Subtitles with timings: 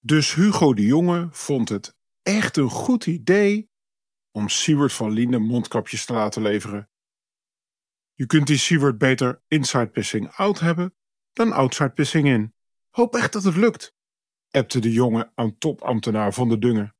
[0.00, 3.70] Dus Hugo de Jonge vond het echt een goed idee
[4.30, 6.90] om Siewert van Liende mondkapjes te laten leveren.
[8.14, 10.94] Je kunt die Siewert beter inside pissing out hebben
[11.32, 12.54] dan outside pissing in.
[12.90, 13.94] Hoop echt dat het lukt,
[14.50, 16.94] appte de jongen aan topambtenaar van de Dungen.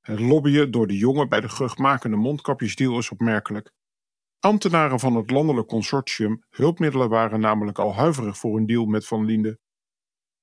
[0.00, 3.72] Het lobbyen door de jongen bij de geruchtmakende mondkapjesdeal is opmerkelijk.
[4.38, 9.24] Ambtenaren van het landelijk consortium hulpmiddelen waren namelijk al huiverig voor een deal met Van
[9.24, 9.58] Liende.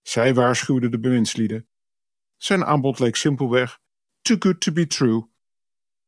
[0.01, 1.67] Zij waarschuwden de bewindslieden.
[2.37, 3.79] Zijn aanbod leek simpelweg
[4.21, 5.29] too good to be true,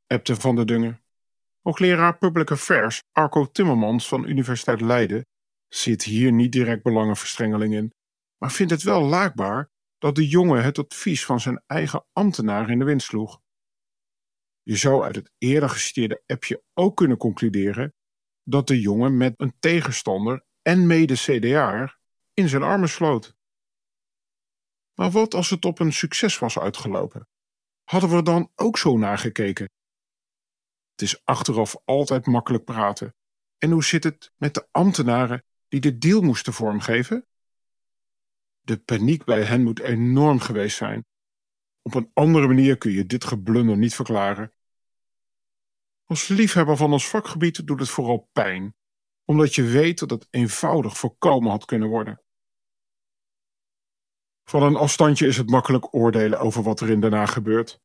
[0.08, 1.02] appte Van der Dungen.
[1.62, 5.26] Hoogleraar Public Affairs Arco Timmermans van Universiteit Leiden
[5.68, 7.94] ziet hier niet direct belangenverstrengeling in,
[8.38, 12.80] maar vindt het wel laakbaar dat de jongen het advies van zijn eigen ambtenaar in
[12.80, 13.42] de wind sloeg.
[14.64, 17.94] Je zou uit het eerder geciteerde appje ook kunnen concluderen
[18.44, 21.98] dat de jongen met een tegenstander en mede-CDA
[22.34, 23.36] in zijn armen sloot.
[25.02, 27.28] Maar wat als het op een succes was uitgelopen?
[27.84, 29.70] Hadden we dan ook zo nagekeken?
[30.92, 33.16] Het is achteraf altijd makkelijk praten.
[33.58, 37.26] En hoe zit het met de ambtenaren die de deal moesten vormgeven?
[38.62, 41.06] De paniek bij hen moet enorm geweest zijn.
[41.82, 44.54] Op een andere manier kun je dit geblunder niet verklaren.
[46.06, 48.76] Als liefhebber van ons vakgebied doet het vooral pijn,
[49.26, 52.21] omdat je weet dat het eenvoudig voorkomen had kunnen worden.
[54.52, 57.80] Van een afstandje is het makkelijk oordelen over wat er in Den gebeurt.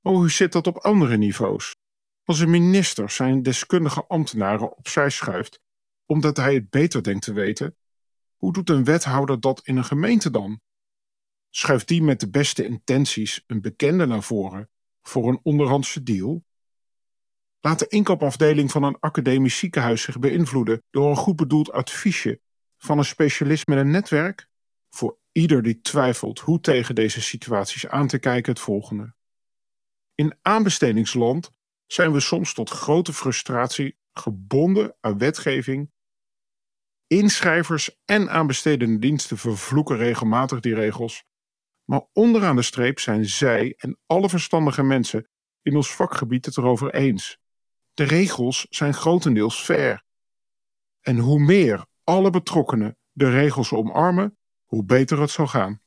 [0.00, 1.76] Maar hoe zit dat op andere niveaus?
[2.24, 5.60] Als een minister zijn deskundige ambtenaren opzij schuift
[6.06, 7.76] omdat hij het beter denkt te weten,
[8.36, 10.60] hoe doet een wethouder dat in een gemeente dan?
[11.50, 14.70] Schuift die met de beste intenties een bekende naar voren
[15.02, 16.44] voor een onderhandse deal?
[17.60, 22.40] Laat de inkoopafdeling van een academisch ziekenhuis zich beïnvloeden door een goed bedoeld adviesje
[22.76, 24.48] van een specialist met een netwerk?
[24.90, 29.14] Voor ieder die twijfelt hoe tegen deze situaties aan te kijken het volgende.
[30.14, 31.50] In aanbestedingsland
[31.86, 35.90] zijn we soms tot grote frustratie gebonden aan wetgeving.
[37.06, 41.24] Inschrijvers en aanbestedende diensten vervloeken regelmatig die regels.
[41.84, 45.28] Maar onderaan de streep zijn zij en alle verstandige mensen
[45.62, 47.38] in ons vakgebied het erover eens.
[47.94, 50.02] De regels zijn grotendeels fair.
[51.00, 54.38] En hoe meer alle betrokkenen de regels omarmen,
[54.74, 55.80] hoe beter het zal gaan.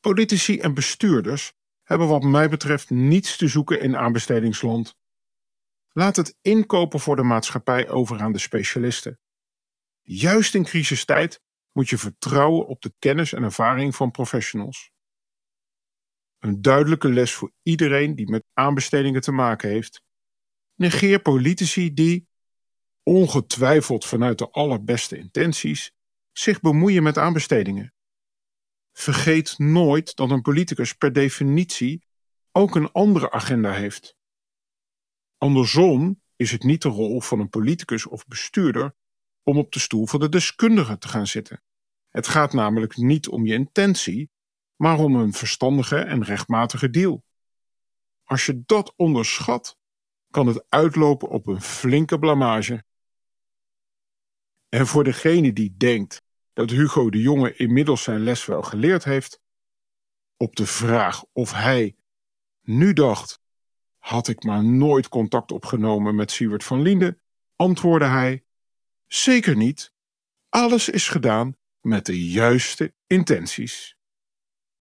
[0.00, 1.52] Politici en bestuurders
[1.82, 4.96] hebben wat mij betreft niets te zoeken in aanbestedingsland.
[5.92, 9.18] Laat het inkopen voor de maatschappij over aan de specialisten.
[10.02, 11.40] Juist in crisistijd
[11.72, 14.90] moet je vertrouwen op de kennis en ervaring van professionals.
[16.38, 20.02] Een duidelijke les voor iedereen die met aanbestedingen te maken heeft.
[20.74, 22.28] Negeer politici die,
[23.02, 25.92] ongetwijfeld vanuit de allerbeste intenties,
[26.38, 27.94] zich bemoeien met aanbestedingen.
[28.92, 32.04] Vergeet nooit dat een politicus per definitie
[32.52, 34.16] ook een andere agenda heeft.
[35.38, 38.94] Andersom is het niet de rol van een politicus of bestuurder
[39.42, 41.62] om op de stoel van de deskundige te gaan zitten.
[42.08, 44.30] Het gaat namelijk niet om je intentie,
[44.76, 47.24] maar om een verstandige en rechtmatige deal.
[48.24, 49.76] Als je dat onderschat,
[50.30, 52.84] kan het uitlopen op een flinke blamage.
[54.74, 59.40] En voor degene die denkt dat Hugo de Jonge inmiddels zijn les wel geleerd heeft,
[60.36, 61.96] op de vraag of hij
[62.62, 63.40] nu dacht:
[63.98, 67.18] had ik maar nooit contact opgenomen met Siewert van Liende,
[67.56, 68.44] antwoordde hij:
[69.06, 69.92] Zeker niet.
[70.48, 73.96] Alles is gedaan met de juiste intenties.